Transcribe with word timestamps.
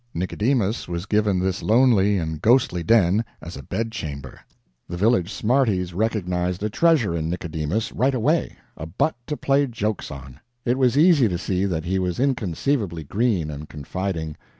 Nicodemus 0.15 0.87
was 0.87 1.05
given 1.05 1.37
this 1.37 1.61
lonely 1.61 2.17
and 2.17 2.41
ghostly 2.41 2.81
den 2.81 3.23
as 3.39 3.55
a 3.55 3.61
bedchamber. 3.61 4.39
The 4.89 4.97
village 4.97 5.31
smarties 5.31 5.93
recognized 5.93 6.63
a 6.63 6.71
treasure 6.71 7.15
in 7.15 7.29
Nicodemus, 7.29 7.91
right 7.91 8.15
away 8.15 8.57
a 8.75 8.87
butt 8.87 9.13
to 9.27 9.37
play 9.37 9.67
jokes 9.67 10.09
on. 10.09 10.39
It 10.65 10.79
was 10.79 10.97
easy 10.97 11.27
to 11.27 11.37
see 11.37 11.65
that 11.65 11.85
he 11.85 11.99
was 11.99 12.19
inconceivably 12.19 13.03
green 13.03 13.51
and 13.51 13.69
confiding. 13.69 14.37